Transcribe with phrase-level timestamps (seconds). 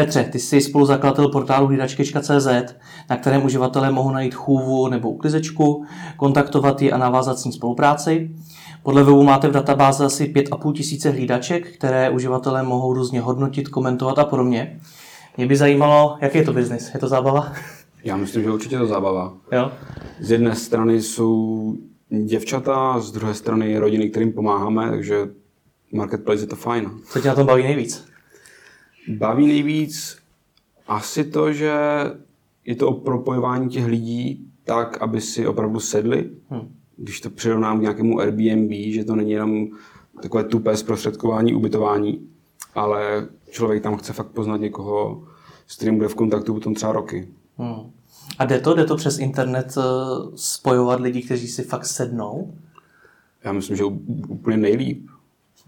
[0.00, 2.48] Petře, ty jsi spoluzakladatel portálu hlídačky.cz,
[3.10, 5.84] na kterém uživatelé mohou najít chůvu nebo uklizečku,
[6.16, 8.30] kontaktovat ji a navázat s ní spolupráci.
[8.82, 14.18] Podle webu máte v databázi asi 5,5 tisíce hlídaček, které uživatelé mohou různě hodnotit, komentovat
[14.18, 14.80] a podobně.
[15.36, 16.90] Mě by zajímalo, jaký je to biznis?
[16.94, 17.52] Je to zábava?
[18.04, 19.32] Já myslím, že určitě to zábava.
[19.52, 19.72] Jo?
[20.20, 21.74] Z jedné strany jsou
[22.24, 25.28] děvčata, z druhé strany rodiny, kterým pomáháme, takže
[25.92, 26.90] marketplace je to fajn.
[27.12, 28.09] Co tě na tom baví nejvíc?
[29.08, 30.18] Baví nejvíc
[30.86, 31.72] asi to, že
[32.64, 36.30] je to o propojování těch lidí tak, aby si opravdu sedli.
[36.48, 36.74] Hmm.
[36.96, 39.66] Když to přirovnám k nějakému Airbnb, že to není jenom
[40.22, 42.28] takové tupé zprostředkování, ubytování,
[42.74, 45.24] ale člověk tam chce fakt poznat někoho,
[45.66, 47.28] s kterým bude v kontaktu potom třeba roky.
[47.58, 47.90] Hmm.
[48.38, 49.82] A jde to, jde to přes internet eh,
[50.34, 52.54] spojovat lidi, kteří si fakt sednou?
[53.44, 53.84] Já myslím, že
[54.28, 55.06] úplně nejlíp.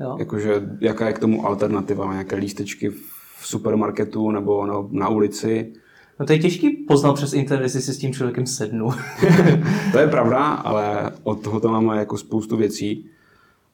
[0.01, 0.17] Jo.
[0.19, 2.13] Jakože, jaká je k tomu alternativa?
[2.13, 3.12] Nějaké lístečky v
[3.47, 5.73] supermarketu nebo na, na ulici?
[6.21, 8.91] No to je těžký poznat přes internet, jestli si s tím člověkem sednu.
[9.93, 13.07] to je pravda, ale od toho to máme jako spoustu věcí.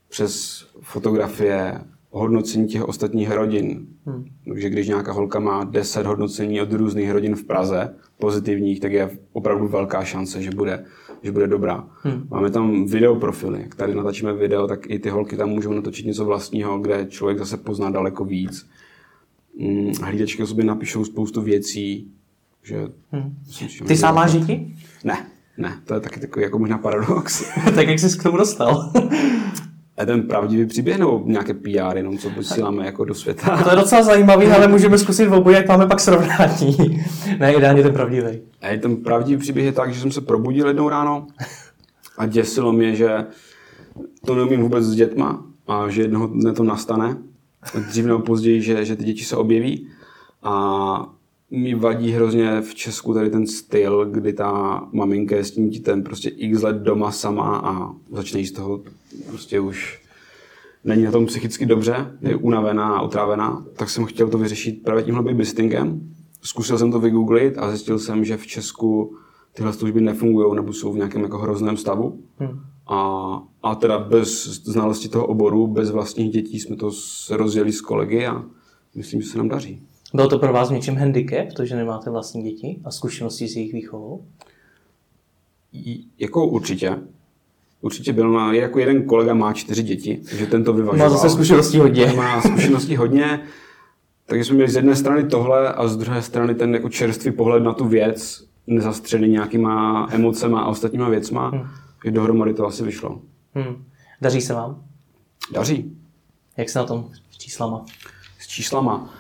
[0.09, 3.87] Přes fotografie, hodnocení těch ostatních rodin.
[4.07, 4.25] Hmm.
[4.49, 9.11] Takže když nějaká holka má 10 hodnocení od různých rodin v Praze, pozitivních, tak je
[9.33, 10.85] opravdu velká šance, že bude,
[11.23, 11.89] že bude dobrá.
[12.03, 12.27] Hmm.
[12.31, 13.61] Máme tam videoprofily.
[13.63, 17.39] Jak tady natačíme video, tak i ty holky tam můžou natočit něco vlastního, kde člověk
[17.39, 18.69] zase pozná daleko víc.
[19.61, 22.13] Hmm, hlídačky o sobě napíšou spoustu věcí.
[22.63, 23.37] Že hmm.
[23.47, 24.75] myslím, ty sám máš děti?
[25.05, 25.27] Ne,
[25.59, 27.45] ne, to je taky takový jako možná paradox.
[27.75, 28.93] tak jak jsi k tomu dostal?
[29.99, 33.63] A ten pravdivý příběh nebo nějaké PR, jenom co posíláme jako do světa?
[33.63, 36.77] To je docela zajímavý, ale můžeme zkusit v obojí, jak máme pak srovnání.
[37.39, 38.41] ne, ideálně ten pravdivý.
[38.63, 41.27] A ten pravdivý příběh je tak, že jsem se probudil jednou ráno
[42.19, 43.27] a děsilo mě, že
[44.27, 47.17] to neumím vůbec s dětma a že jednoho dne to nastane.
[47.89, 49.89] Dřív nebo později, že, že ty děti se objeví.
[50.43, 51.15] A
[51.51, 56.03] mi vadí hrozně v Česku tady ten styl, kdy ta maminka je s tím dítem
[56.03, 58.81] prostě x let doma sama a začne z toho
[59.29, 60.03] prostě už
[60.85, 65.03] není na tom psychicky dobře, je unavená a otrávená, tak jsem chtěl to vyřešit právě
[65.03, 66.01] tímhle babysittingem.
[66.43, 69.17] Zkusil jsem to vygooglit a zjistil jsem, že v Česku
[69.53, 72.21] tyhle služby nefungují nebo jsou v nějakém jako hrozném stavu.
[72.39, 72.61] Hmm.
[72.89, 76.91] A, a teda bez znalosti toho oboru, bez vlastních dětí jsme to
[77.31, 78.45] rozjeli s kolegy a
[78.95, 79.83] myslím, že se nám daří.
[80.15, 83.73] Bylo to pro vás něčím handicap, to, že nemáte vlastní děti a zkušenosti s jejich
[83.73, 84.25] výchovou?
[86.19, 86.99] Jako určitě.
[87.81, 91.11] Určitě byl na, jako jeden kolega má čtyři děti, takže ten to vyvažoval.
[91.11, 92.13] Má zase zkušenosti hodně.
[92.17, 93.41] Má zkušenosti hodně,
[94.27, 97.63] takže jsme měli z jedné strany tohle a z druhé strany ten jako čerstvý pohled
[97.63, 101.67] na tu věc, nezastřený nějakýma emocema a ostatníma věcma, hmm.
[102.05, 103.23] Že dohromady to asi vyšlo.
[103.55, 103.85] Hmm.
[104.21, 104.85] Daří se vám?
[105.53, 105.97] Daří.
[106.57, 107.85] Jak se na tom s číslama?
[108.39, 109.15] S číslama.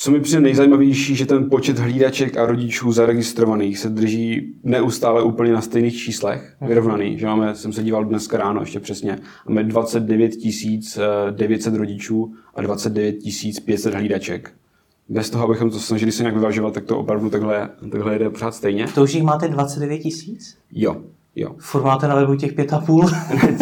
[0.00, 5.52] Co mi přijde nejzajímavější, že ten počet hlídaček a rodičů zaregistrovaných se drží neustále úplně
[5.52, 6.68] na stejných číslech, mhm.
[6.68, 7.18] vyrovnaný.
[7.18, 10.32] Že máme, jsem se díval dneska ráno ještě přesně, máme 29
[11.30, 13.16] 900 rodičů a 29
[13.64, 14.54] 500 hlídaček.
[15.08, 18.54] Bez toho, abychom to snažili se nějak vyvažovat, tak to opravdu takhle, takhle jde pořád
[18.54, 18.86] stejně.
[18.94, 20.58] To už jich máte 29 tisíc?
[20.72, 21.02] Jo.
[21.38, 21.54] Jo.
[21.58, 23.06] Furt máte na webu těch pět a půl?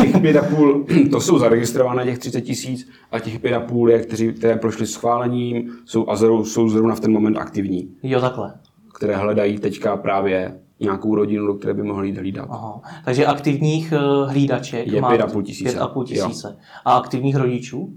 [0.03, 3.91] těch pět a půl, to jsou zaregistrované těch 30 tisíc a těch pět a půl
[3.91, 7.91] je, kteří, které prošly schválením jsou, a jsou zrovna v ten moment aktivní.
[8.03, 8.54] Jo, takhle.
[8.94, 12.48] Které hledají teďka právě nějakou rodinu, do které by mohli jít hlídat.
[12.50, 12.81] Aha.
[13.04, 15.70] Takže aktivních eh, hlídaček je pět a půl tisíce.
[15.70, 16.56] Pět a půl tisíce.
[16.84, 17.93] A aktivních rodičů?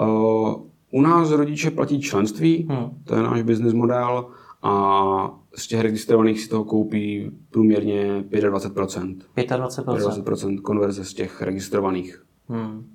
[0.00, 0.54] Uh,
[0.90, 2.90] u nás rodiče platí členství, hmm.
[3.04, 4.26] to je náš business model
[4.64, 9.16] a z těch registrovaných si toho koupí průměrně 25%.
[9.36, 10.22] 25%?
[10.24, 12.24] 25% konverze z těch registrovaných.
[12.48, 12.90] Hmm.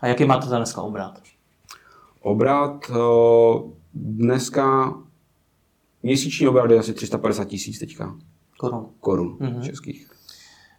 [0.00, 1.22] A jaký máte dneska obrat?
[2.20, 2.90] Obrat
[3.94, 4.94] dneska
[6.02, 8.16] měsíční obrat je asi 350 tisíc teďka.
[8.58, 8.86] Korun.
[9.00, 9.60] Korun mm-hmm.
[9.60, 10.10] českých.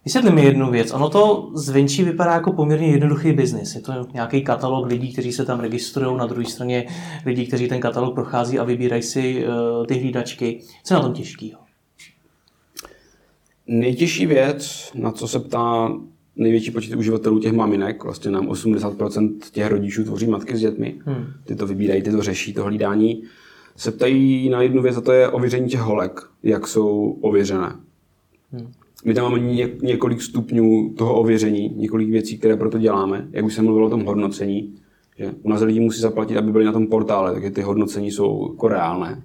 [0.05, 0.91] Vysvětli mi jednu věc.
[0.91, 3.75] Ono to zvenčí vypadá jako poměrně jednoduchý biznis.
[3.75, 6.87] Je to nějaký katalog lidí, kteří se tam registrují, na druhé straně
[7.25, 10.61] lidí, kteří ten katalog prochází a vybírají si uh, ty hlídačky.
[10.83, 11.61] Co je na tom těžkého?
[13.67, 15.91] Nejtěžší věc, na co se ptá
[16.35, 21.25] největší počet uživatelů těch maminek, vlastně nám 80% těch rodičů tvoří matky s dětmi, hmm.
[21.45, 23.23] ty to vybírají, ty to řeší, to hlídání,
[23.75, 27.75] se ptají na jednu věc a to je ověření těch holek, jak jsou ověřené.
[28.51, 28.71] Hmm.
[29.05, 33.27] My tam máme ně, několik stupňů toho ověření, několik věcí, které proto děláme.
[33.31, 34.75] Jak už jsem mluvil o tom hodnocení,
[35.17, 38.53] že u nás lidi musí zaplatit, aby byli na tom portále, takže ty hodnocení jsou
[38.53, 39.23] jako reálné.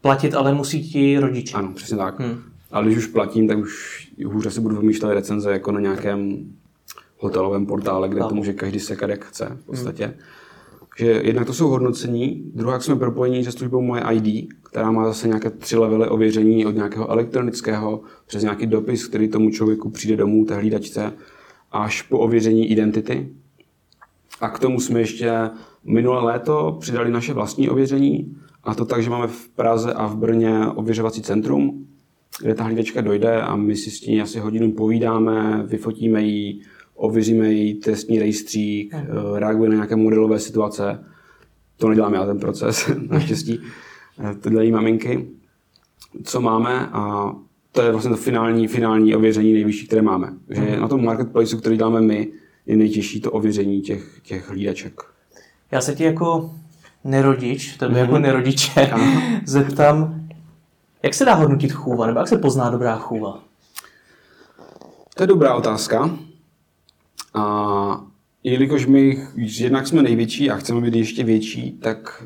[0.00, 1.54] Platit ale musí ti rodiče.
[1.56, 2.20] Ano, přesně tak.
[2.20, 2.38] Hmm.
[2.70, 6.36] Ale když už platím, tak už hůř asi budu vymýšlet recenze jako na nějakém
[7.18, 10.04] hotelovém portále, kde to může každý sekat, jak chce v podstatě.
[10.04, 10.14] Hmm.
[10.98, 15.28] Že jednak to jsou hodnocení, druhá jsme propojení se službou Moje ID, která má zase
[15.28, 20.44] nějaké tři levely ověření od nějakého elektronického přes nějaký dopis, který tomu člověku přijde domů,
[20.44, 21.12] té hlídačce,
[21.72, 23.28] až po ověření identity.
[24.40, 25.50] A k tomu jsme ještě
[25.84, 30.16] minulé léto přidali naše vlastní ověření, a to tak, že máme v Praze a v
[30.16, 31.86] Brně ověřovací centrum,
[32.42, 36.60] kde ta hlídačka dojde a my si s tím asi hodinu povídáme, vyfotíme ji,
[36.94, 41.04] ověříme její trestní rejstřík, uh reagujeme na nějaké modelové situace.
[41.76, 43.60] To nedělám já ten proces, naštěstí.
[44.30, 45.28] Eh, to dělají maminky.
[46.24, 47.32] Co máme a
[47.72, 50.32] to je vlastně to finální, finální ověření nejvyšší, které máme.
[50.50, 52.28] Že uh na tom marketplaceu, který děláme my,
[52.66, 55.00] je nejtěžší to ověření těch, těch hlídaček.
[55.70, 56.54] Já se ti jako
[57.04, 57.98] nerodič, tebe mm-hmm.
[57.98, 58.90] jako nerodiče,
[59.46, 60.28] zeptám,
[61.02, 63.40] jak se dá hodnotit chůva, nebo jak se pozná dobrá chůva?
[65.14, 66.18] To je dobrá otázka.
[67.34, 68.04] A
[68.44, 72.24] jelikož my jednak jsme největší a chceme být ještě větší, tak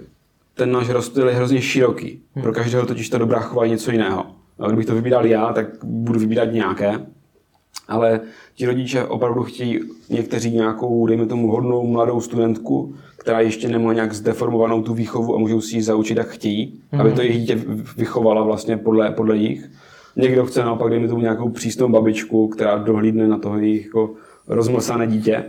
[0.55, 2.21] ten náš rozptyl je hrozně široký.
[2.35, 2.43] Hmm.
[2.43, 4.27] Pro každého totiž ta dobrá chova je něco jiného.
[4.59, 7.07] A kdybych to vybíral já, tak budu vybírat nějaké.
[7.89, 8.21] Ale
[8.55, 14.13] ti rodiče opravdu chtějí někteří nějakou, dejme tomu, hodnou mladou studentku, která ještě nemá nějak
[14.13, 17.01] zdeformovanou tu výchovu a můžou si ji zaučit, jak chtějí, hmm.
[17.01, 17.59] aby to jejich dítě
[17.97, 19.71] vychovala vlastně podle, podle jich.
[20.17, 24.15] Někdo chce naopak, dejme tomu, nějakou přísnou babičku, která dohlídne na toho jejich jako
[24.49, 25.45] rozmlsané dítě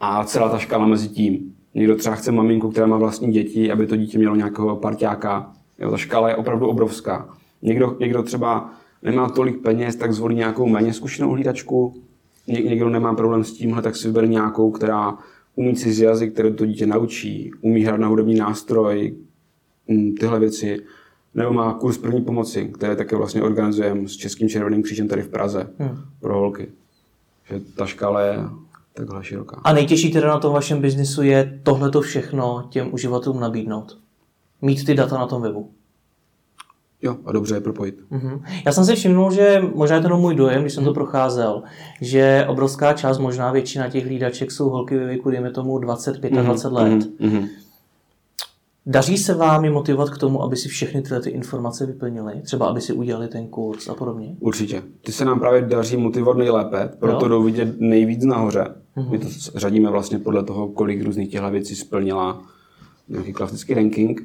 [0.00, 1.54] a celá ta škala mezi tím.
[1.74, 5.52] Někdo třeba chce maminku, která má vlastní děti, aby to dítě mělo nějakého parťáka.
[5.78, 7.28] Jo, ta škala je opravdu obrovská.
[7.62, 8.70] Někdo, někdo třeba
[9.02, 11.94] nemá tolik peněz, tak zvolí nějakou méně zkušenou hlídačku.
[12.46, 15.18] Ně, někdo nemá problém s tímhle, tak si vybere nějakou, která
[15.56, 19.16] umí si z jazyk, které to dítě naučí, umí hrát na hudební nástroj,
[19.88, 20.78] mm, tyhle věci.
[21.34, 25.28] Nebo má kurz první pomoci, které také vlastně organizujeme s Českým červeným křížem tady v
[25.28, 25.98] Praze hmm.
[26.20, 26.68] pro holky.
[27.44, 28.38] Že ta škála je
[28.94, 29.60] takhle široká.
[29.64, 33.98] A nejtěžší teda na tom vašem biznisu je tohleto všechno těm uživatelům nabídnout.
[34.62, 35.70] Mít ty data na tom webu.
[37.02, 37.98] Jo, a dobře je propojit.
[38.12, 38.42] Mm-hmm.
[38.66, 41.62] Já jsem si všiml, že možná je to můj dojem, když jsem to procházel,
[42.00, 46.44] že obrovská část, možná většina těch hlídaček jsou holky ve věku, dejme tomu 25 mm-hmm.
[46.44, 46.92] 20 let.
[46.92, 47.48] Mm-hmm.
[48.86, 52.32] Daří se vám je motivovat k tomu, aby si všechny tyhle ty informace vyplnili?
[52.42, 54.36] Třeba, aby si udělali ten kurz a podobně?
[54.40, 54.82] Určitě.
[55.04, 57.28] Ty se nám právě daří motivovat nejlépe, proto jo?
[57.28, 58.74] jdou vidět nejvíc nahoře.
[58.96, 59.10] Mm-hmm.
[59.10, 62.42] My to řadíme vlastně podle toho, kolik různých těchto věcí splnila
[63.08, 64.20] nějaký klasický ranking.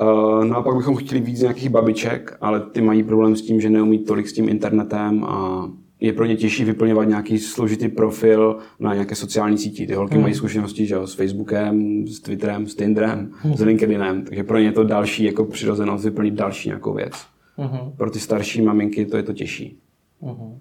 [0.00, 3.60] Uh, no a pak bychom chtěli víc nějakých babiček, ale ty mají problém s tím,
[3.60, 5.68] že neumí tolik s tím internetem a
[6.02, 9.86] je pro ně těžší vyplňovat nějaký složitý profil na nějaké sociální síti.
[9.86, 10.22] Ty holky hmm.
[10.22, 13.56] mají zkušenosti že jo, s Facebookem, s Twitterem, s Tinderem, hmm.
[13.56, 17.12] s LinkedInem, takže pro ně je to další jako přirozenost vyplnit další nějakou věc.
[17.56, 17.92] Hmm.
[17.96, 19.78] Pro ty starší maminky to je to těžší.
[20.22, 20.58] Hmm.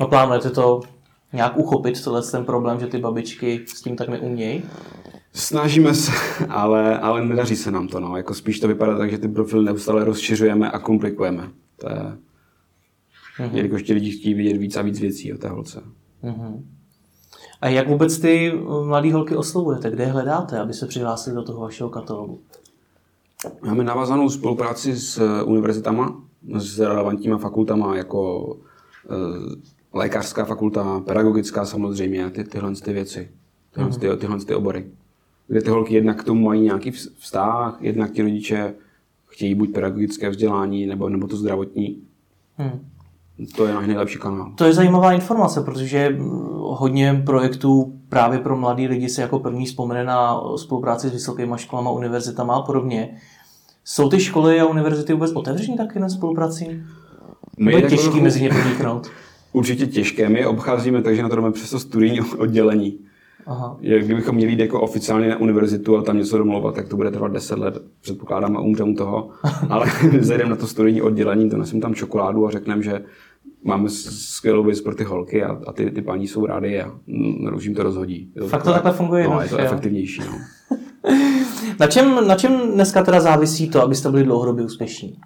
[0.00, 0.80] No plánujete to
[1.32, 4.62] nějak uchopit, tohle ten problém, že ty babičky s tím tak neumějí?
[5.32, 6.12] Snažíme se,
[6.48, 8.00] ale, ale nedaří se nám to.
[8.00, 8.16] No.
[8.16, 11.48] Jako spíš to vypadá tak, že ty profily neustále rozšiřujeme a komplikujeme.
[11.76, 12.16] To je,
[13.38, 13.54] mm-hmm.
[13.54, 15.82] jelikož ti lidi chtějí vidět víc a víc věcí o té holce.
[16.24, 16.62] Mm-hmm.
[17.60, 18.52] A jak vůbec ty
[18.84, 19.90] mladé holky oslovujete?
[19.90, 22.40] Kde je hledáte, aby se přihlásili do toho vašeho katalogu?
[23.62, 26.24] Máme navazanou spolupráci s eh, univerzitama,
[26.56, 28.50] s relevantníma fakultama, jako
[29.10, 29.16] e,
[29.92, 33.30] lékařská fakulta, pedagogická samozřejmě, ty, tyhle ty věci,
[33.74, 33.98] tyhle, mm-hmm.
[33.98, 34.86] ty, tyhle ty obory.
[35.46, 38.74] Kde ty holky jednak k tomu mají nějaký vztah, jednak ti rodiče
[39.26, 42.02] chtějí buď pedagogické vzdělání, nebo, nebo to zdravotní.
[42.56, 42.90] Hmm.
[43.56, 44.52] To je náš nejlepší kanál.
[44.54, 46.18] To je zajímavá informace, protože
[46.60, 51.88] hodně projektů právě pro mladý lidi se jako první vzpomene na spolupráci s vysokými školami,
[51.92, 53.16] univerzitami a podobně.
[53.84, 56.82] Jsou ty školy a univerzity vůbec otevřené taky na spolupráci?
[57.58, 59.10] My je těžký mezi ně podniknout?
[59.52, 60.28] Určitě těžké.
[60.28, 62.98] My je obcházíme, takže na to jdeme přes to studijní oddělení.
[63.46, 63.76] Aha.
[63.80, 67.32] Kdybychom měli jít jako oficiálně na univerzitu a tam něco domluvat, tak to bude trvat
[67.32, 69.30] 10 let, předpokládám, a umřem toho.
[69.70, 69.86] Ale
[70.20, 73.04] zajdeme na to studijní oddělení, to nesím tam čokoládu a řekneme, že
[73.64, 77.54] máme skvělou věc pro ty holky a, a ty, ty paní jsou rády a mm,
[77.54, 78.32] už jim to rozhodí.
[78.34, 79.28] Je to Fakt to takhle funguje.
[79.28, 79.64] No, je to jo.
[79.64, 80.20] efektivnější.
[80.20, 80.38] No.
[81.80, 85.16] na, čem, na čem dneska teda závisí to, abyste byli dlouhodobě úspěšní?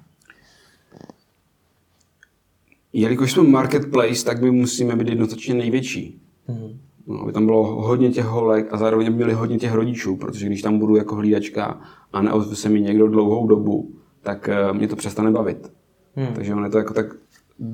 [2.92, 6.20] Jelikož jsme marketplace, tak my musíme být jednoznačně největší.
[6.46, 6.80] Hmm.
[7.08, 10.46] No, aby tam bylo hodně těch holek a zároveň aby měli hodně těch rodičů, protože
[10.46, 11.80] když tam budu jako hlídačka
[12.12, 13.90] a neozve se mi někdo dlouhou dobu,
[14.22, 15.72] tak uh, mě to přestane bavit.
[16.14, 16.34] Hmm.
[16.34, 17.06] Takže on je to jako tak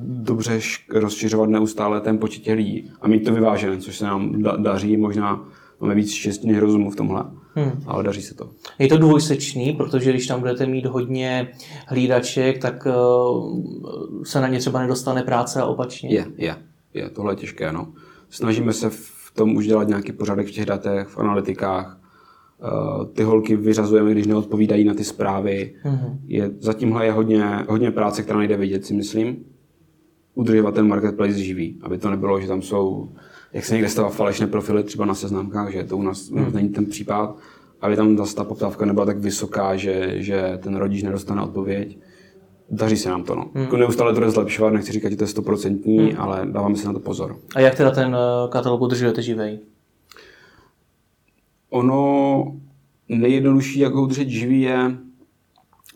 [0.07, 0.61] dobře
[0.95, 4.97] rozšiřovat neustále ten počet těch lidí a mít to vyvážené, což se nám da- daří,
[4.97, 5.45] možná
[5.81, 7.25] máme víc štěstí než rozumu v tomhle,
[7.55, 7.83] hmm.
[7.87, 8.51] ale daří se to.
[8.79, 11.49] Je to dvojsečný, protože když tam budete mít hodně
[11.87, 13.55] hlídaček, tak uh,
[14.25, 16.15] se na ně třeba nedostane práce a opačně.
[16.15, 16.57] Je, je,
[16.95, 17.89] je, tohle je těžké, no.
[18.31, 22.01] Snažíme se v tom už dělat nějaký pořádek v těch datech, v analytikách
[22.63, 25.75] Uh, ty holky vyřazujeme, když neodpovídají na ty zprávy.
[25.85, 26.19] Mm-hmm.
[26.27, 29.45] Je, zatímhle je hodně, hodně práce, která nejde vidět, si myslím.
[30.35, 33.13] Udržovat ten marketplace živý, aby to nebylo, že tam jsou,
[33.53, 36.53] jak se někde stává falešné profily třeba na seznamkách, že to u nás mm.
[36.55, 37.37] není ten případ,
[37.81, 41.99] aby tam zase ta poptávka nebyla tak vysoká, že, že ten rodič nedostane odpověď.
[42.71, 43.51] Daří se nám to, no.
[43.55, 43.65] Hmm.
[43.65, 46.21] Jako neustále to zlepšovat, nechci říkat, že to je stoprocentní, hmm.
[46.21, 47.37] ale dáváme si na to pozor.
[47.55, 49.59] A jak teda ten eh, katalog udržujete živej?
[51.71, 52.53] Ono
[53.09, 54.97] nejjednodušší, jak ho udržet živý, je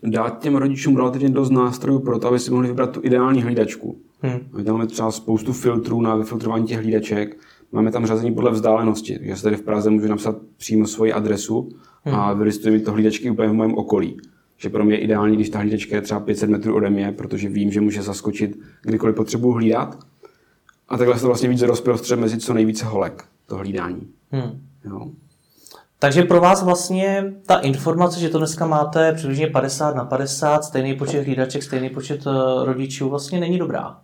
[0.02, 3.98] dát těm rodičům relativně dost nástrojů pro to, aby si mohli vybrat tu ideální hlídačku.
[4.20, 4.38] Hmm.
[4.56, 7.37] My tam máme třeba spoustu filtrů na vyfiltrování těch hlídaček.
[7.72, 11.68] Máme tam řazení podle vzdálenosti, takže se tady v Praze můžu napsat přímo svoji adresu
[12.04, 12.14] hmm.
[12.14, 14.16] a vylistuje mi to hlídačky úplně v mém okolí.
[14.58, 17.48] Že pro mě je ideální, když ta hlídačka je třeba 500 metrů ode mě, protože
[17.48, 19.98] vím, že může zaskočit kdykoliv potřebuji hlídat.
[20.88, 24.08] A takhle se to vlastně víc rozprostře mezi co nejvíce holek, to hlídání.
[24.30, 24.60] Hmm.
[24.84, 25.10] Jo.
[25.98, 30.94] Takže pro vás vlastně ta informace, že to dneska máte přibližně 50 na 50, stejný
[30.94, 33.98] počet hlídaček, stejný počet eh, rodičů, vlastně není dobrá.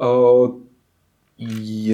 [0.00, 0.50] Uh,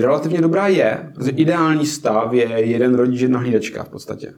[0.00, 4.34] relativně dobrá je, protože ideální stav je jeden rodič, jedna hlídačka v podstatě.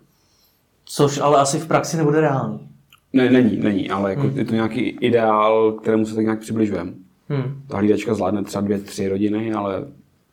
[0.84, 2.68] Což ale asi v praxi nebude reálný.
[3.14, 4.38] Ne, není, není, ale jako hmm.
[4.38, 6.92] je to nějaký ideál, kterému se tak nějak přibližujeme.
[7.28, 7.62] Hmm.
[7.66, 9.84] Ta hlídačka zvládne třeba dvě, tři rodiny, ale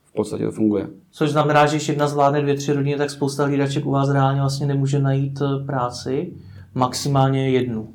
[0.05, 0.87] v podstatě to funguje.
[1.11, 4.39] Což znamená, že když jedna zvládne dvě, tři rodiny, tak spousta hlídaček u vás reálně
[4.39, 6.33] vlastně nemůže najít eh, práci,
[6.75, 7.89] maximálně jednu.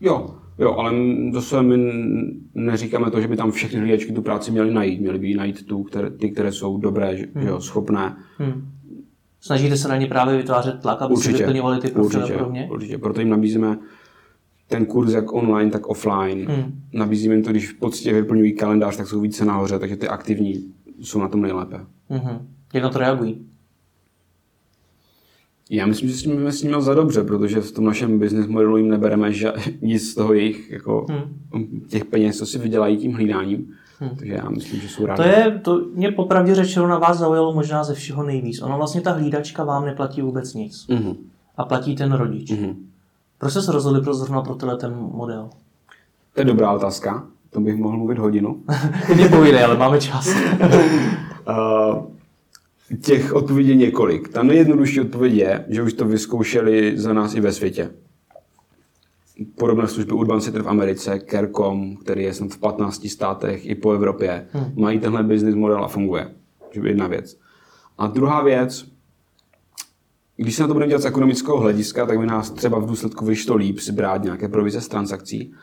[0.00, 0.92] Jo, jo, ale
[1.32, 1.92] zase my
[2.54, 5.00] neříkáme to, že by tam všechny hlídačky tu práci měly najít.
[5.00, 7.46] Měly by najít tu, které, ty, které jsou dobré, hmm.
[7.46, 8.16] jo, schopné.
[8.38, 8.68] Hmm.
[9.40, 12.50] Snažíte se na ně právě vytvářet tlak, aby určitě, si vyplňovali ty profily určitě, pro
[12.50, 12.68] mě?
[12.72, 13.78] Určitě, proto jim nabízíme
[14.68, 16.46] ten kurz jak online, tak offline.
[16.48, 16.82] Hmm.
[16.92, 20.64] Nabízíme jim to, když v podstatě vyplňují kalendář, tak jsou více nahoře, takže ty aktivní
[21.00, 21.80] jsou na tom nejlépe.
[22.10, 22.38] Mm-hmm.
[22.74, 23.46] Jak na to reagují?
[25.70, 28.76] Já myslím, že s nimi, s nimi za dobře, protože v tom našem business modelu
[28.76, 31.80] jim nebereme že nic z toho jejich jako, hmm.
[31.88, 33.74] těch peněz, co si vydělají tím hlídáním.
[33.98, 34.10] Hmm.
[34.16, 35.22] Takže já myslím, že jsou rádi.
[35.22, 38.62] To je, to mě popravdě řečeno na vás zaujalo možná ze všeho nejvíc.
[38.62, 40.86] Ono vlastně ta hlídačka vám neplatí vůbec nic.
[40.90, 41.14] Hmm.
[41.56, 42.52] A platí ten rodič.
[42.52, 42.87] Hmm.
[43.38, 45.50] Proč jste se rozhodli pro zrovna pro tenhle ten model?
[46.34, 47.26] To je dobrá otázka.
[47.50, 48.62] To bych mohl mluvit hodinu.
[49.14, 50.28] Mě povídej, ale máme čas.
[51.48, 52.06] uh,
[53.00, 54.28] těch odpovědí je několik.
[54.28, 57.90] Ta nejjednodušší odpověď je, že už to vyzkoušeli za nás i ve světě.
[59.58, 63.92] Podobné služby Urban Center v Americe, Kercom, který je snad v 15 státech i po
[63.92, 64.72] Evropě, hmm.
[64.76, 66.30] mají tenhle business model a funguje.
[66.72, 67.38] To je jedna věc.
[67.98, 68.86] A druhá věc,
[70.42, 73.24] když se na to budeme dělat z ekonomického hlediska, tak by nás třeba v důsledku
[73.24, 75.54] vyšlo líp si brát nějaké provize z transakcí,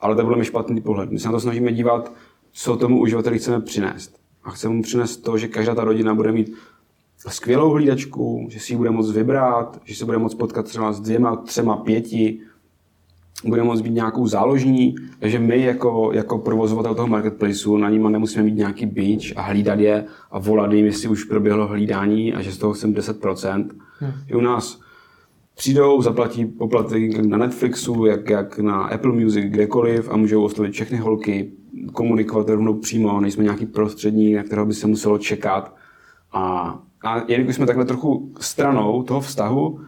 [0.00, 1.10] ale to bude mi špatný pohled.
[1.10, 2.12] My se na to snažíme dívat,
[2.52, 4.16] co tomu uživateli chceme přinést.
[4.44, 6.54] A chceme mu přinést to, že každá ta rodina bude mít
[7.28, 11.00] skvělou hlídačku, že si ji bude moct vybrat, že se bude moct potkat třeba s
[11.00, 12.40] dvěma, třema, pěti,
[13.44, 18.44] bude moct být nějakou záložní, takže my jako, jako provozovatel toho marketplaceu na nima nemusíme
[18.44, 22.52] mít nějaký bitch a hlídat je a volat jim, jestli už proběhlo hlídání a že
[22.52, 23.68] z toho chcem 10%.
[23.98, 24.12] Hmm.
[24.28, 24.80] Že u nás
[25.54, 30.98] přijdou, zaplatí poplatek na Netflixu, jak, jak na Apple Music, kdekoliv a můžou oslovit všechny
[30.98, 31.52] holky,
[31.92, 35.74] komunikovat rovnou přímo, nejsme nějaký prostřední, na kterého by se muselo čekat.
[36.32, 36.74] A,
[37.04, 39.80] a jelikož jsme takhle trochu stranou toho vztahu,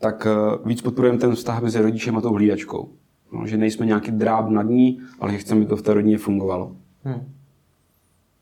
[0.00, 2.88] tak eh, víc podporujeme ten vztah mezi rodičem a tou hlídačkou.
[3.32, 6.18] No, že nejsme nějaký dráb nad ní, ale že chceme, aby to v té rodině
[6.18, 6.76] fungovalo.
[7.04, 7.32] Hmm.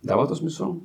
[0.05, 0.77] Dává to smysl?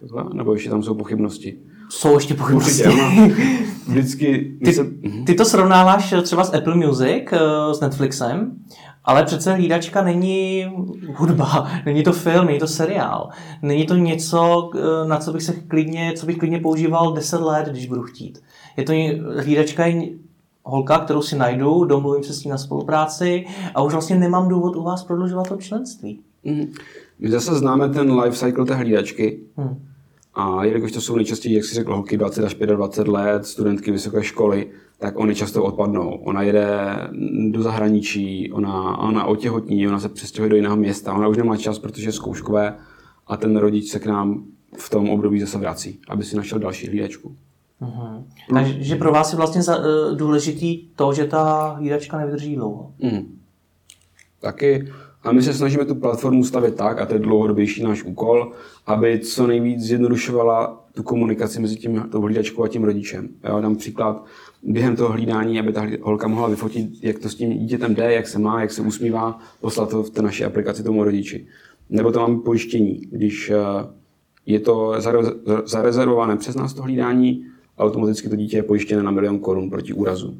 [0.00, 0.24] Takhle?
[0.34, 1.58] Nebo ještě tam jsou pochybnosti?
[1.88, 2.84] Jsou ještě pochybnosti.
[2.84, 3.36] Určitě,
[3.88, 4.58] Vždycky...
[4.64, 4.86] Ty, se...
[5.26, 8.56] ty to srovnáváš třeba s Apple Music, eh, s Netflixem,
[9.06, 10.66] ale přece hlídačka není
[11.14, 13.28] hudba, není to film, není to seriál.
[13.62, 17.68] Není to něco, eh, na co bych se klidně, co bych klidně používal 10 let,
[17.68, 18.42] když budu chtít.
[18.76, 18.92] Je to
[19.42, 20.08] hlídačka je
[20.64, 24.76] holka, kterou si najdu, domluvím se s ní na spolupráci a už vlastně nemám důvod
[24.76, 26.20] u vás prodlužovat to členství.
[26.44, 26.72] Mm.
[27.18, 29.40] My zase známe ten life cycle té hlídačky.
[29.56, 29.86] Hmm.
[30.36, 34.22] A jelikož to jsou nejčastěji, jak si řekl, holky 20 až 25 let, studentky vysoké
[34.22, 36.10] školy, tak oni často odpadnou.
[36.10, 36.68] Ona jede
[37.50, 41.78] do zahraničí, ona, ona otěhotní, ona se přestěhuje do jiného města, ona už nemá čas,
[41.78, 42.74] protože je zkouškové
[43.26, 44.44] a ten rodič se k nám
[44.78, 47.36] v tom období zase vrací, aby si našel další hlídačku.
[47.82, 48.24] Uh-huh.
[48.54, 52.92] Takže pro vás je vlastně za, uh, důležitý to, že ta hlídačka nevydrží dlouho.
[53.00, 53.26] Uh-huh.
[54.40, 54.92] Taky.
[55.26, 58.52] A my se snažíme tu platformu stavit tak, a to je dlouhodobější náš úkol,
[58.86, 63.28] aby co nejvíc zjednodušovala tu komunikaci mezi tím tou hlídačkou a tím rodičem.
[63.42, 64.24] Já dám příklad,
[64.62, 68.28] během toho hlídání, aby ta holka mohla vyfotit, jak to s tím dítětem jde, jak
[68.28, 71.46] se má, jak se usmívá, poslat to v té naší aplikaci tomu rodiči.
[71.90, 73.56] Nebo to máme pojištění, když eh,
[74.46, 74.94] je to
[75.64, 77.46] zarezervované přes nás to hlídání,
[77.78, 80.38] automaticky to dítě je pojištěné na milion korun proti úrazu.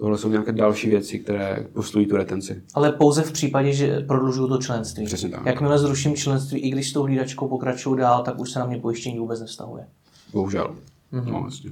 [0.00, 2.62] Tohle jsou nějaké další věci, které poslují tu retenci.
[2.74, 5.04] Ale pouze v případě, že prodlužuju to členství.
[5.04, 5.46] Přesně tak.
[5.46, 8.78] Jakmile zruším členství, i když s tou hlídačkou pokračuju dál, tak už se na mě
[8.78, 9.86] pojištění vůbec nevztahuje.
[10.32, 10.74] Bohužel.
[11.12, 11.32] Mm-hmm.
[11.32, 11.70] No, vlastně.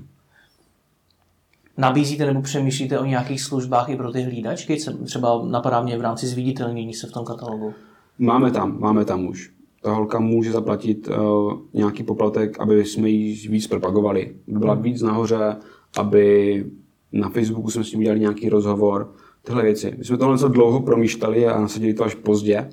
[1.77, 4.77] Nabízíte nebo přemýšlíte o nějakých službách i pro ty hlídačky?
[5.05, 7.75] Třeba napadá mě v rámci zviditelnění se v tom katalogu.
[8.19, 9.51] Máme tam, máme tam už.
[9.83, 14.35] Ta holka může zaplatit uh, nějaký poplatek, aby jsme ji víc propagovali.
[14.47, 15.57] By byla víc nahoře,
[15.99, 16.65] aby
[17.13, 19.13] na Facebooku jsme s ním udělali nějaký rozhovor.
[19.43, 19.95] Tyhle věci.
[19.99, 22.69] My jsme tohle něco dlouho promýšleli a nasadili to až pozdě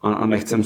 [0.00, 0.62] a, a nechcem,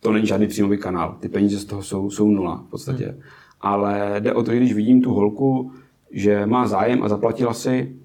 [0.00, 1.16] to není žádný příjmový kanál.
[1.20, 3.06] Ty peníze z toho jsou, jsou nula v podstatě.
[3.06, 3.20] Hmm.
[3.60, 5.72] Ale jde o to, že když vidím tu holku,
[6.10, 7.96] že má zájem a zaplatila si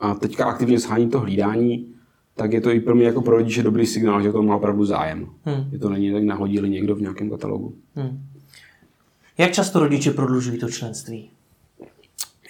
[0.00, 1.86] a teďka aktivně shání to hlídání,
[2.34, 4.84] tak je to i pro mě jako pro rodiče dobrý signál, že to má opravdu
[4.84, 5.26] zájem.
[5.44, 5.70] Hmm.
[5.72, 7.74] Že to není tak nahodili někdo v nějakém katalogu.
[7.94, 8.22] Hmm.
[9.38, 11.30] Jak často rodiče prodlužují to členství?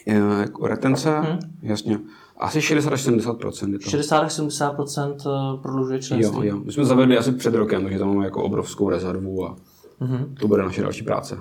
[0.06, 1.38] Jako retence, hmm.
[1.62, 1.98] jasně.
[2.36, 3.36] Asi 60 až 70
[3.72, 3.90] je to.
[3.90, 6.46] 60 až 70% prodlužuje členství.
[6.46, 6.62] Jo, jo.
[6.64, 9.56] My jsme zavedli asi před rokem, takže tam máme jako obrovskou rezervu a
[10.00, 10.34] hmm.
[10.40, 11.38] to bude naše další práce.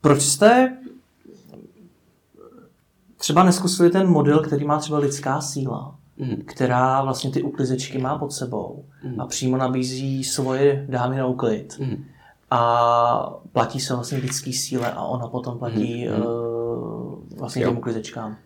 [0.00, 0.76] Proč jste
[3.24, 6.42] třeba neskusili ten model, který má třeba lidská síla, mm.
[6.46, 9.20] která vlastně ty uklizečky má pod sebou mm.
[9.20, 11.78] a přímo nabízí svoje dámy na uklid.
[11.78, 12.04] Mm.
[12.50, 16.22] A platí se vlastně lidský síle a ona potom platí mm.
[16.22, 16.53] uh,
[17.36, 17.68] vlastně jo.
[17.70, 18.36] těm uklizečkám.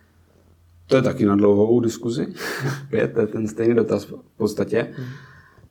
[0.86, 2.26] To je taky na dlouhou diskuzi.
[2.92, 4.94] je to ten stejný dotaz v podstatě.
[4.98, 5.04] Mm.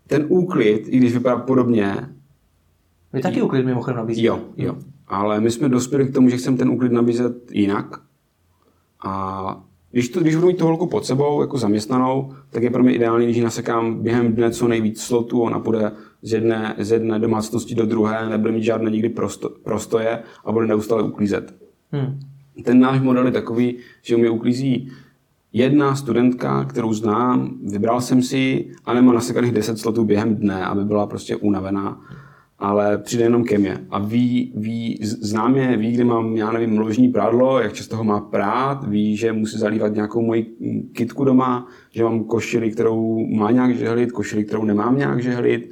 [0.07, 2.09] Ten úklid, i když vypadá podobně...
[3.13, 4.27] Vy taky úklid mimochodem nabízíte.
[4.27, 4.75] Jo, jo.
[5.07, 8.01] Ale my jsme dospěli k tomu, že chceme ten úklid nabízet jinak
[9.05, 12.83] a když, to, když budu mít tu holku pod sebou, jako zaměstnanou, tak je pro
[12.83, 16.91] mě ideální, když ji nasekám během dne co nejvíc slotů, ona půjde z jedné, z
[16.91, 21.55] jedné domácnosti do druhé, nebude mít žádné nikdy prosto, prostoje a bude neustále uklízet.
[21.91, 22.19] Hmm.
[22.63, 24.91] Ten náš model je takový, že mě uklízí
[25.53, 30.85] jedna studentka, kterou znám, vybral jsem si a nemá nasekaných 10 slotů během dne, aby
[30.85, 32.01] byla prostě unavená
[32.59, 33.77] ale přijde jenom ke mně.
[33.89, 38.03] A ví, ví, znám je, ví, kde mám, já nevím, ložní prádlo, jak často ho
[38.03, 40.57] má prát, ví, že musí zalívat nějakou moji
[40.93, 45.71] kitku doma, že mám košili, kterou má nějak žehlit, košili, kterou nemám nějak žehlit,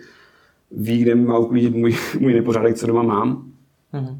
[0.71, 3.51] ví, kde má uklidit můj, můj nepořádek, co doma mám.
[3.93, 4.17] Mm-hmm.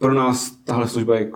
[0.00, 1.32] Pro nás tahle služba je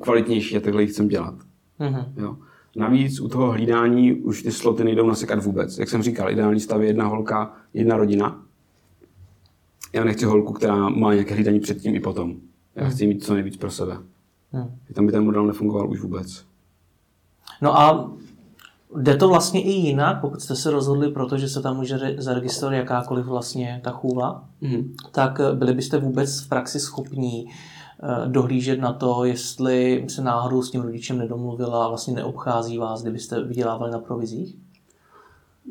[0.00, 1.34] kvalitnější a takhle ji chcem dělat.
[1.80, 2.12] Mm-hmm.
[2.16, 2.36] Jo.
[2.76, 5.78] Navíc u toho hlídání už ty sloty nejdou nasekat vůbec.
[5.78, 8.44] Jak jsem říkal, ideální stav je jedna holka, jedna rodina
[9.94, 12.36] já nechci holku, která má nějaké hlídání předtím i potom.
[12.76, 12.92] Já hmm.
[12.92, 13.98] chci mít co nejvíc pro sebe.
[14.52, 14.70] Hmm.
[14.94, 16.44] Tam by ten model nefungoval už vůbec.
[17.62, 18.12] No a
[18.96, 23.26] jde to vlastně i jinak, pokud jste se rozhodli, protože se tam může zaregistrovat jakákoliv
[23.26, 24.94] vlastně ta chůva, hmm.
[25.12, 30.62] tak eh, byli byste vůbec v praxi schopní eh, dohlížet na to, jestli se náhodou
[30.62, 34.56] s tím rodičem nedomluvila a vlastně neobchází vás, kdybyste vydělávali na provizích?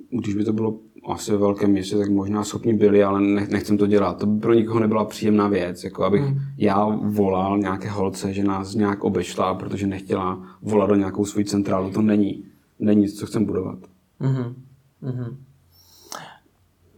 [0.10, 3.88] Když by to bylo asi ve velkém městě, tak možná schopni byli, ale nechcem to
[3.88, 4.18] dělat.
[4.18, 6.40] To by pro nikoho nebyla příjemná věc, jako abych hmm.
[6.58, 11.92] já volal nějaké holce, že nás nějak obešla, protože nechtěla volat do nějakou svou centrálu.
[11.92, 12.44] To není,
[12.84, 13.80] není nic, co chcem budovat.
[14.20, 14.56] Hmm.
[15.02, 15.38] Hmm.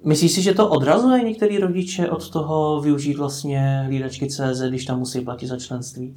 [0.05, 4.99] Myslíš si, že to odrazuje některý rodiče od toho využít vlastně hlídačky CZ, když tam
[4.99, 6.15] musí platit za členství?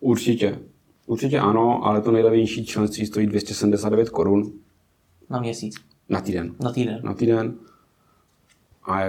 [0.00, 0.58] Určitě.
[1.06, 4.52] Určitě ano, ale to nejlevnější členství stojí 279 korun.
[5.30, 5.74] Na měsíc.
[6.08, 6.54] Na týden.
[6.60, 7.00] Na týden.
[7.02, 7.54] Na týden.
[8.90, 9.00] A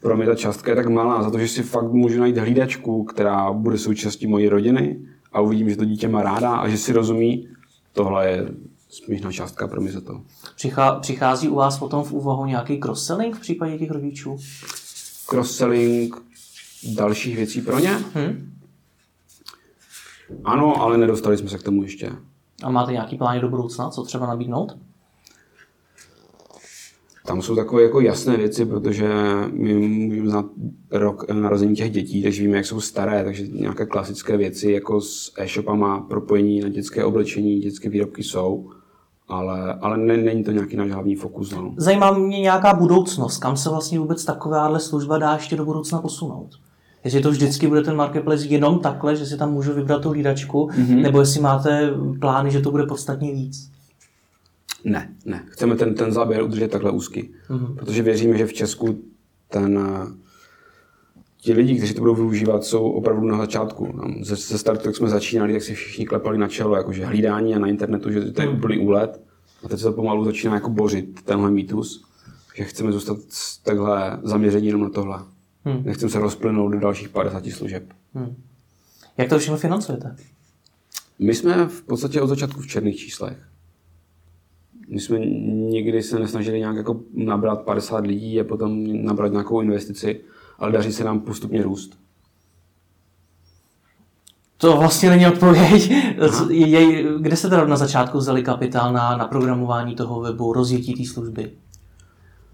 [0.00, 3.04] pro mě ta částka je tak malá, za to, že si fakt můžu najít hlídačku,
[3.04, 5.00] která bude součástí mojí rodiny
[5.32, 7.48] a uvidím, že to dítě má ráda a že si rozumí,
[7.92, 8.48] tohle je
[8.90, 10.22] směšná částka pro mě za to.
[11.00, 14.38] Přichází u vás potom v úvahu nějaký cross-selling v případě těch rodičů?
[15.26, 16.16] Cross-selling
[16.94, 17.90] dalších věcí pro ně?
[18.14, 18.52] Hmm?
[20.44, 22.12] Ano, ale nedostali jsme se k tomu ještě.
[22.62, 24.78] A máte nějaký plány do budoucna, co třeba nabídnout?
[27.26, 29.08] Tam jsou takové jako jasné věci, protože
[29.52, 30.46] my můžeme znát
[30.90, 35.32] rok narození těch dětí, takže víme, jak jsou staré, takže nějaké klasické věci jako s
[35.36, 38.70] e-shopama, propojení na dětské oblečení, dětské výrobky jsou,
[39.30, 41.50] ale, ale ne, není to nějaký náš hlavní fokus.
[41.50, 41.74] No.
[41.76, 46.50] Zajímá mě nějaká budoucnost, kam se vlastně vůbec takováhle služba dá ještě do budoucna posunout?
[47.04, 50.68] Jestli to vždycky bude ten marketplace jenom takhle, že si tam můžu vybrat tu hlídačku,
[50.68, 51.00] mm-hmm.
[51.00, 51.90] nebo jestli máte
[52.20, 53.70] plány, že to bude podstatně víc?
[54.84, 55.44] Ne, ne.
[55.46, 57.30] Chceme ten, ten záběr udržet takhle úzký.
[57.50, 57.74] Mm-hmm.
[57.74, 58.98] Protože věříme, že v Česku
[59.48, 59.88] ten,
[61.40, 64.00] ti lidi, kteří to budou využívat, jsou opravdu na začátku.
[64.22, 67.58] Ze, ze startu, jak jsme začínali, tak si všichni klepali na čelo, jakože hlídání a
[67.58, 68.56] na internetu, že to je mhm.
[68.56, 69.20] úplný úlet.
[69.64, 72.04] A teď se to pomalu začíná jako bořit, tenhle mýtus.
[72.56, 73.18] Že chceme zůstat
[73.62, 75.18] takhle zaměření jenom na tohle.
[75.64, 75.82] Hmm.
[75.84, 77.92] Nechceme se rozplynout do dalších 50 služeb.
[78.14, 78.36] Hmm.
[79.18, 80.16] Jak to všechno financujete?
[81.18, 83.38] My jsme v podstatě od začátku v černých číslech.
[84.88, 90.20] My jsme nikdy se nesnažili nějak jako nabrat 50 lidí a potom nabrat nějakou investici,
[90.60, 91.98] ale daří se nám postupně růst.
[94.56, 95.92] To vlastně není odpověď.
[96.48, 101.04] Je, kde jste teda na začátku vzali kapitál na, na programování toho webu, rozjetí té
[101.12, 101.50] služby?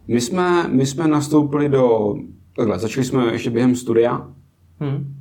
[0.09, 2.14] My jsme, my jsme nastoupili do...
[2.57, 4.29] Takhle, začali jsme ještě během studia.
[4.81, 5.14] Hmm.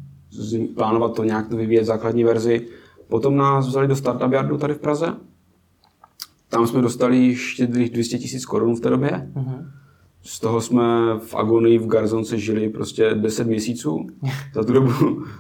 [0.76, 2.68] Plánovat to nějak to vyvíjet základní verzi.
[3.08, 5.16] Potom nás vzali do Startup Yardu tady v Praze.
[6.50, 9.32] Tam jsme dostali štědrých 200 tisíc korun v té době.
[9.36, 9.72] Hmm.
[10.26, 10.86] Z toho jsme
[11.20, 14.08] v agonii v Garzonce žili prostě 10 měsíců.
[14.54, 14.92] Za tu dobu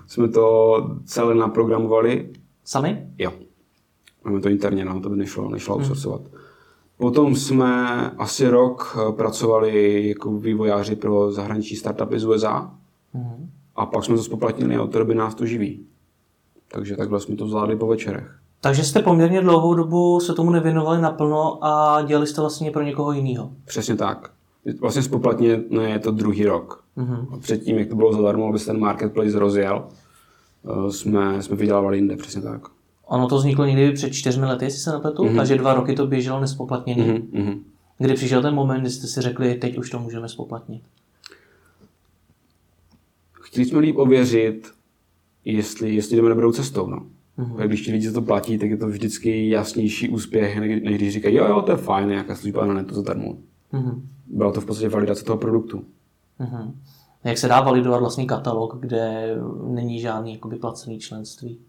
[0.07, 2.29] jsme to celé naprogramovali.
[2.63, 3.07] Sami?
[3.17, 3.33] Jo.
[4.25, 5.81] Máme to interně, no, to by nešlo, nešlo hmm.
[5.81, 6.21] outsourcovat.
[6.97, 12.71] Potom jsme asi rok eh, pracovali jako vývojáři pro zahraniční startupy z USA.
[13.13, 13.49] Hmm.
[13.75, 15.85] A pak jsme to spoplatnili a od té doby nás to živí.
[16.71, 18.39] Takže takhle jsme to zvládli po večerech.
[18.61, 23.11] Takže jste poměrně dlouhou dobu se tomu nevěnovali naplno a dělali jste vlastně pro někoho
[23.11, 23.51] jiného.
[23.65, 24.34] Přesně tak.
[24.79, 26.83] Vlastně spoplatně no, je to druhý rok.
[26.97, 27.39] Mm-hmm.
[27.39, 32.17] Předtím, jak to bylo zadarmo, aby se ten marketplace rozjel, eh, jsme, jsme vydělávali jinde,
[32.17, 32.61] přesně tak.
[33.05, 35.35] Ono to vzniklo někdy před čtyřmi lety, jestli se nepletu, mm-hmm.
[35.35, 37.03] takže dva roky to běželo nespoplatněný.
[37.03, 37.59] Mm-hmm.
[37.97, 40.83] Kdy přišel ten moment, kdy jste si řekli, teď už to můžeme spoplatnit?
[43.31, 44.71] Chtěli jsme líp ověřit,
[45.45, 46.87] jestli, jestli jdeme dobrou cestou.
[46.87, 47.05] No.
[47.39, 47.67] Mm-hmm.
[47.67, 51.45] Když ti lidi to platí, tak je to vždycky jasnější úspěch, než když říkají, jo,
[51.45, 53.37] jo, to je fajn, nějaká služba na netu zadarmo.
[53.73, 54.01] Mm-hmm.
[54.35, 55.83] Byla to v podstatě validace toho produktu.
[56.39, 56.71] Mm-hmm.
[57.23, 59.35] Jak se dá validovat vlastně katalog, kde
[59.67, 61.59] není žádný jakoby, placený členství?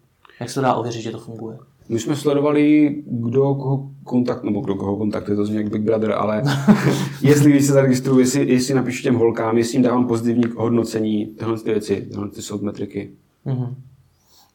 [0.41, 1.59] Jak se dá ověřit, že to funguje?
[1.89, 6.13] My jsme sledovali, kdo koho kontakt, nebo kdo koho kontaktuje, to zní jak Big Brother,
[6.13, 6.43] ale
[7.23, 11.59] jestli když se zaregistruju, jestli, jestli napíšu těm holkám, jestli jim dávám pozitivní hodnocení, tyhle
[11.59, 13.11] ty věci, tyhle ty jsou metriky.
[13.47, 13.75] Mm-hmm.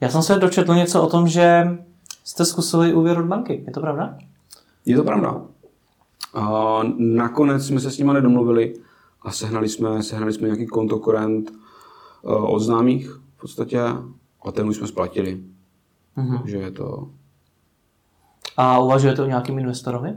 [0.02, 1.68] Já jsem se dočetl něco o tom, že
[2.24, 3.64] jste zkusili úvěr od banky.
[3.68, 4.18] Je to pravda?
[4.86, 5.42] Je to pravda.
[6.34, 8.74] A nakonec jsme se s nimi nedomluvili
[9.22, 13.82] a sehnali jsme, sehnali jsme nějaký kontokorent eh, od známých v podstatě
[14.46, 15.40] a ten už jsme splatili.
[16.18, 16.40] Mm-hmm.
[16.40, 17.10] Takže je to...
[18.58, 20.14] A uvažujete o nějakým investorovi?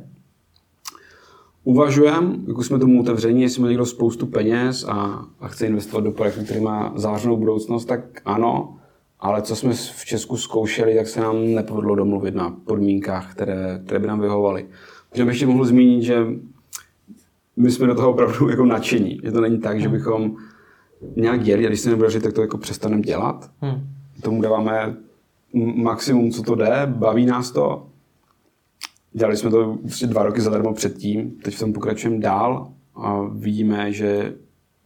[1.65, 6.13] Uvažujeme, jako jsme tomu otevření, jestli má někdo spoustu peněz a, a chce investovat do
[6.13, 8.79] projektu, který má zářnou budoucnost, tak ano.
[9.21, 14.01] Ale co jsme v Česku zkoušeli, tak se nám nepovedlo domluvit na podmínkách, které, které
[14.01, 14.69] by nám vyhovovaly.
[15.15, 16.27] Protože bych ještě mohl zmínit, že
[17.57, 19.21] my jsme do toho opravdu jako nadšení.
[19.25, 19.97] Že to není tak, že hmm.
[19.97, 20.37] bychom
[21.17, 23.51] nějak děli a když se nebude tak to jako přestaneme dělat.
[23.61, 23.89] Hmm.
[24.23, 24.97] Tomu dáváme
[25.75, 27.87] maximum, co to jde, baví nás to.
[29.13, 33.93] Dělali jsme to prostě dva roky zadarmo předtím, teď v tom pokračujeme dál a vidíme,
[33.93, 34.35] že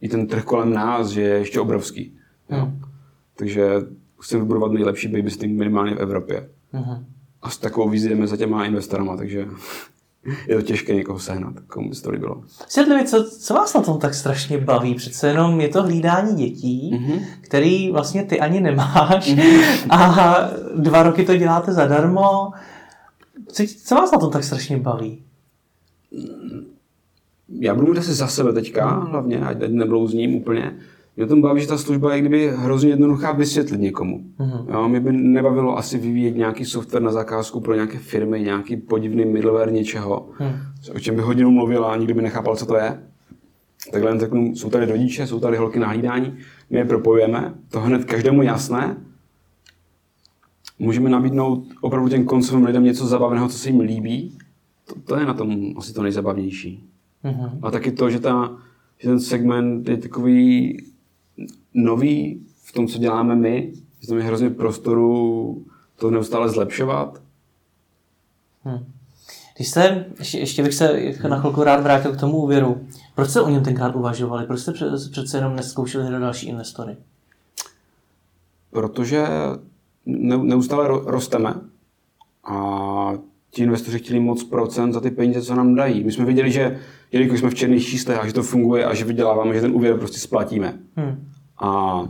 [0.01, 2.13] i ten trh kolem nás že je ještě obrovský.
[2.49, 2.81] Hmm.
[3.35, 3.69] Takže
[4.19, 6.49] chceme vybudovat nejlepší babysitting minimálně v Evropě.
[6.71, 7.05] Hmm.
[7.41, 9.47] A s takovou vízí jdeme za těma investorama, takže
[10.47, 12.43] je to těžké někoho sehnat, komu by to líbilo.
[12.67, 14.95] Světli co, co vás na tom tak strašně baví?
[14.95, 17.21] Přece jenom je to hlídání dětí, mm-hmm.
[17.41, 19.63] který vlastně ty ani nemáš mm-hmm.
[19.89, 20.37] a
[20.75, 22.51] dva roky to děláte zadarmo.
[23.47, 25.23] Co, co vás na tom tak strašně baví?
[27.59, 30.79] Já budu mít asi za sebe teďka, hlavně, ať neblouzním úplně.
[31.19, 34.23] Mě tom baví, že ta služba je kdyby hrozně jednoduchá vysvětlit někomu.
[34.39, 34.73] Mm-hmm.
[34.73, 39.25] Jo, mě by nebavilo asi vyvíjet nějaký software na zakázku pro nějaké firmy, nějaký podivný
[39.25, 40.95] middleware něčeho, mm.
[40.95, 43.03] o čem by hodinu mluvila a nikdy by nechápal, co to je.
[43.91, 46.37] Takhle jen řeknu, jsou tady rodiče, jsou tady holky na hlídání,
[46.69, 48.97] my je propojujeme, to hned každému jasné.
[50.79, 54.37] Můžeme nabídnout opravdu těm koncovým lidem něco zabavného, co se jim líbí.
[54.85, 56.83] To, to je na tom asi to nejzabavnější.
[57.23, 57.59] Mm-hmm.
[57.61, 58.57] A taky to, že, ta,
[58.97, 60.77] že ten segment je takový
[61.73, 67.21] nový v tom, co děláme my, že tam je hrozně prostoru to neustále zlepšovat.
[68.63, 68.85] Hmm.
[69.55, 72.87] Když jste, ještě, ještě bych se na chvilku rád vrátil k tomu úvěru.
[73.15, 74.45] Proč jste o něm tenkrát uvažovali?
[74.45, 74.73] Proč jste
[75.11, 76.97] přece jenom neskoušeli hledat další investory?
[78.71, 79.25] Protože
[80.05, 81.53] neustále rosteme
[82.43, 83.11] a
[83.51, 86.03] ti investoři chtěli moc procent za ty peníze, co nám dají.
[86.03, 86.79] My jsme viděli, že
[87.11, 89.97] jelikož jsme v černých číslech a že to funguje a že vyděláváme, že ten úvěr
[89.97, 90.79] prostě splatíme.
[90.95, 91.29] Hmm.
[91.61, 92.01] A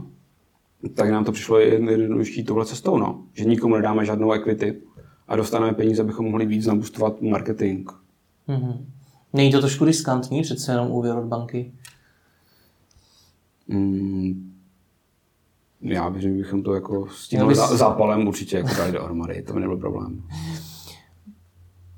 [0.93, 3.23] tak nám to přišlo jednodušší tohle cestou, no.
[3.33, 4.81] že nikomu nedáme žádnou equity
[5.27, 7.89] a dostaneme peníze, abychom mohli víc nabustovat marketing.
[8.47, 8.85] Mm-hmm.
[9.33, 11.71] Není to trošku riskantní, přece jenom úvěr od banky?
[13.67, 14.53] Mm,
[15.81, 17.57] já bych, že bychom to jako s tím bys...
[17.57, 20.23] zápalem určitě jako dali dohromady, to by nebyl problém.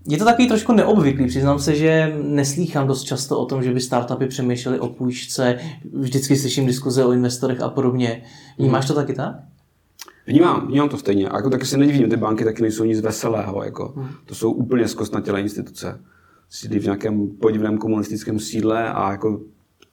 [0.08, 3.82] Je to takový trošku neobvyklý, přiznám se, že neslýchám dost často o tom, že by
[3.82, 5.60] startupy přemýšleli o půjčce,
[5.94, 8.24] vždycky slyším diskuze o investorech a podobně.
[8.58, 9.36] Vnímáš to taky tak?
[10.28, 11.30] Vnímám, vnímám to stejně.
[11.30, 13.64] A jako taky se nedivím, ty banky taky nejsou nic veselého.
[13.64, 13.94] Jako.
[13.96, 14.08] Hmm.
[14.26, 16.00] To jsou úplně zkostnatělé instituce.
[16.50, 19.42] Sídlí v nějakém podivném komunistickém sídle a jako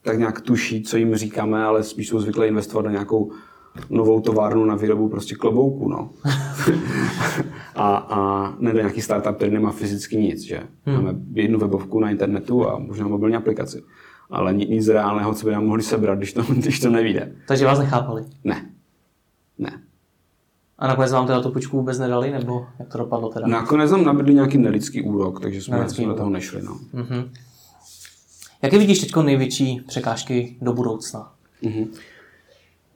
[0.03, 3.33] tak nějak tuší, co jim říkáme, ale spíš jsou zvyklé investovat na nějakou
[3.91, 6.11] novou továrnu na výrobu prostě klobouku, no.
[7.75, 10.61] a, a ne do nějaký startup, který nemá fyzicky nic, že?
[10.87, 10.97] Hmm.
[10.97, 13.83] Máme jednu webovku na internetu a možná mobilní aplikaci.
[14.31, 17.33] Ale nic reálného, co by nám mohli sebrat, když to, když to nevíde.
[17.49, 18.25] Takže vás nechápali?
[18.45, 18.71] Ne.
[19.59, 19.83] Ne.
[20.79, 23.47] A nakonec vám teda tu počku vůbec nedali, nebo jak to dopadlo teda?
[23.47, 26.63] Nakonec nám nabídli nějaký nelidský úrok, takže jsme, jsme do toho nešli.
[26.63, 26.79] No.
[26.95, 27.31] Mm-hmm.
[28.63, 31.33] Jaké vidíš teď největší překážky do budoucna?
[31.63, 31.89] Mm-hmm.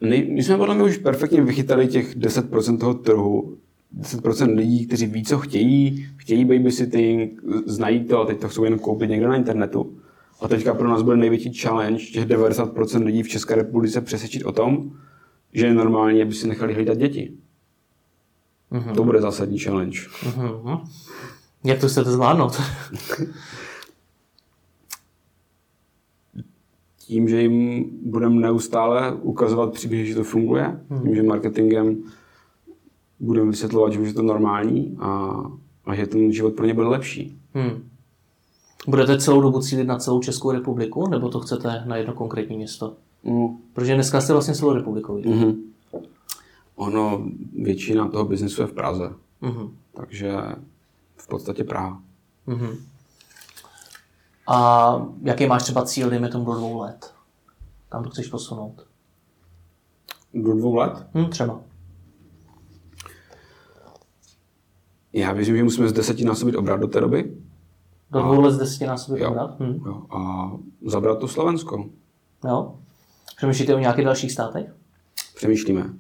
[0.03, 3.57] My jsme podle mě už perfektně vychytali těch 10% toho trhu,
[4.01, 8.79] 10% lidí, kteří ví, co chtějí, chtějí babysitting, znají to a teď to chcou jen
[8.79, 9.97] koupit někde na internetu.
[10.41, 14.53] A teďka pro nás bude největší challenge těch 90% lidí v České republice přesvědčit o
[14.53, 14.91] tom,
[15.53, 17.33] že je normální, aby si nechali hlídat děti.
[18.73, 18.95] Mm-hmm.
[18.95, 20.01] To bude zásadní challenge.
[20.25, 20.81] Mm-hmm.
[21.65, 22.63] Jak to chcete zvládnout?
[27.07, 31.03] tím, že jim budeme neustále ukazovat příběhy, že to funguje, hmm.
[31.03, 32.03] tím, že marketingem
[33.21, 35.43] budeme vysvětlovat, že už je to normální a,
[35.85, 37.39] a že ten život pro ně bude lepší.
[37.55, 37.89] Hmm.
[38.89, 42.95] Budete celou dobu cílit na celou Českou republiku, nebo to chcete na jedno konkrétní město?
[43.25, 43.49] Mm.
[43.73, 45.19] Protože dneska jste vlastně celou republikou.
[45.19, 45.57] Mm-hmm.
[46.77, 47.27] Ono,
[47.63, 49.13] většina toho biznesu je v Praze.
[49.43, 49.71] Mm-hmm.
[49.95, 50.37] Takže
[51.17, 52.03] v podstatě Praha.
[52.49, 52.77] Mm-hmm.
[54.47, 57.15] A jaký máš třeba cíl, dejme tomu do dvou let?
[57.89, 58.87] Kam to chceš posunout?
[60.35, 61.07] Do dvou let?
[61.15, 61.61] Hm, třeba.
[65.13, 67.37] Já věřím, že musíme z desetinásobit obrat do té doby.
[68.11, 69.61] Do dvou let z desetinásobit obrat?
[69.61, 69.81] Hm.
[69.87, 70.03] Jo.
[70.11, 70.53] A
[70.87, 71.91] zabrat to Slovensko.
[72.45, 72.75] Jo.
[73.37, 74.75] Přemýšlíte o nějakých dalších státech?
[75.35, 75.95] Přemýšlíme.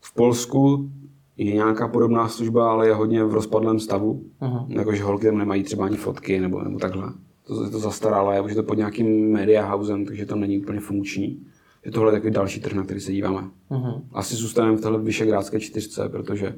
[0.00, 0.90] V Polsku
[1.36, 4.24] je nějaká podobná služba, ale je hodně v rozpadlém stavu.
[4.40, 4.64] Uh-huh.
[4.68, 7.12] Jakože holky tam nemají třeba ani fotky nebo, nebo takhle
[7.46, 10.80] to, je to zastaralé, už je to pod nějakým media housem, takže to není úplně
[10.80, 11.46] funkční.
[11.84, 13.48] Je tohle takový další trh, na který se díváme.
[13.70, 14.02] Uh-huh.
[14.12, 16.56] Asi zůstaneme v téhle vyšegrádské čtyřce, protože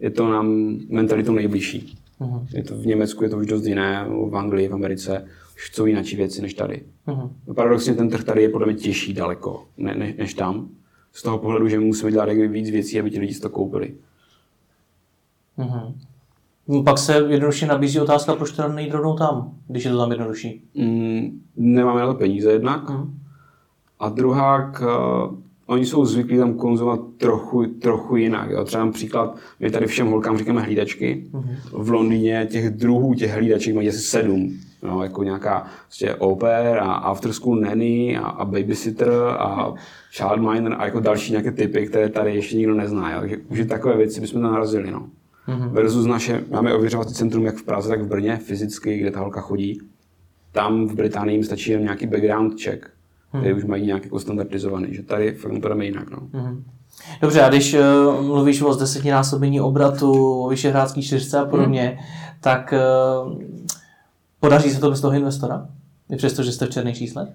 [0.00, 1.98] je to nám mentalitou nejbližší.
[2.20, 2.46] Uh-huh.
[2.54, 5.86] Je to v Německu je to už dost jiné, v Anglii, v Americe už chcou
[5.86, 6.82] jiné věci než tady.
[7.06, 7.30] Uh-huh.
[7.54, 10.68] Paradoxně ten trh tady je podle mě těžší daleko ne, ne, než tam.
[11.12, 13.94] Z toho pohledu, že my musíme dělat víc věcí, aby ti lidi to koupili.
[15.58, 15.94] Uh-huh.
[16.68, 20.10] No, pak se jednoduše nabízí otázka, proč teda nejít rovnou tam, když je to tam
[20.10, 20.64] jednodušší.
[20.74, 22.90] Mm, nemáme na to peníze jednak.
[22.90, 23.18] Mm.
[24.00, 28.50] A druhá, k, uh, oni jsou zvyklí tam konzumovat trochu, trochu jinak.
[28.50, 28.64] Jo.
[28.64, 31.26] Třeba příklad, my tady všem holkám říkáme hlídačky.
[31.32, 31.42] Mm.
[31.72, 34.58] V Londýně těch druhů těch hlídaček mají asi sedm.
[34.82, 39.74] No, jako nějaká prostě oper a after school nanny a, a babysitter a
[40.16, 43.12] childminder a jako další nějaké typy, které tady ještě nikdo nezná.
[43.12, 43.20] Jo.
[43.20, 44.90] Takže už takové věci bychom tam narazili.
[44.90, 45.06] No.
[45.48, 45.68] Mm-hmm.
[45.68, 49.40] Versus naše, máme ověřovací centrum jak v Praze, tak v Brně, fyzicky, kde ta holka
[49.40, 49.80] chodí.
[50.52, 53.40] Tam v Británii jim stačí jen nějaký background check, mm-hmm.
[53.40, 56.10] který už mají nějak jako standardizovaný, že tady fakt to jdeme jinak.
[56.10, 56.18] No.
[56.18, 56.62] Mm-hmm.
[57.20, 62.06] Dobře, a když uh, mluvíš o desetinásobení obratu, o vyšehrádský čtyřce a podobně, mm.
[62.40, 62.74] tak
[63.26, 63.42] uh,
[64.40, 65.68] podaří se to bez toho investora?
[66.10, 67.28] I přesto, že jste v černých číslech?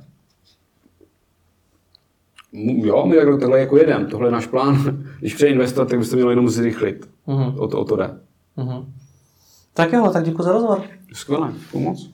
[2.54, 5.04] Jo, my takhle, takhle jako jedem, tohle je náš plán.
[5.20, 7.10] Když přijde investor, tak byste měli jenom zrychlit.
[7.28, 7.60] Mm-hmm.
[7.60, 8.20] O, to, o to jde.
[8.58, 8.86] Mm-hmm.
[9.74, 10.82] Tak jo, tak děkuji za rozhovor.
[11.14, 12.10] Skvěle, pomoc.